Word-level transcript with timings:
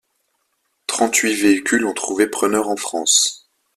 Trente-huit 0.87 1.35
véhicules 1.35 1.85
ont 1.85 1.93
trouvé 1.93 2.25
preneur 2.25 2.69
en 2.69 2.75
France. 2.75 3.47